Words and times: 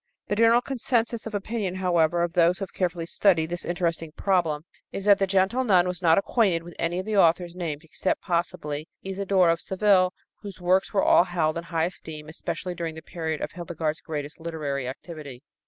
The 0.29 0.35
general 0.35 0.61
consensus 0.61 1.27
of 1.27 1.35
opinion, 1.35 1.75
however, 1.75 2.23
of 2.23 2.33
those 2.33 2.57
who 2.57 2.63
have 2.63 2.73
carefully 2.73 3.05
studied 3.05 3.51
this 3.51 3.63
interesting 3.63 4.11
problem 4.13 4.63
is 4.91 5.05
that 5.05 5.19
the 5.19 5.27
gentle 5.27 5.63
nun 5.63 5.87
was 5.87 6.01
not 6.01 6.17
acquainted 6.17 6.63
with 6.63 6.73
any 6.79 6.97
of 6.97 7.05
the 7.05 7.17
authors 7.17 7.53
named, 7.53 7.83
except, 7.83 8.19
possibly, 8.23 8.89
Isodore 9.05 9.51
of 9.51 9.61
Seville, 9.61 10.11
whose 10.41 10.59
works 10.59 10.91
were 10.91 11.03
all 11.03 11.25
held 11.25 11.55
in 11.59 11.65
high 11.65 11.85
esteem, 11.85 12.29
especially 12.29 12.73
during 12.73 12.95
the 12.95 13.03
period 13.03 13.41
of 13.41 13.51
Hildegard's 13.51 14.01
greatest 14.01 14.39
literary 14.39 14.87
activity. 14.87 15.43